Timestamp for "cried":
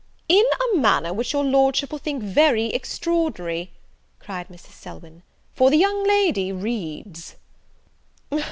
4.19-4.47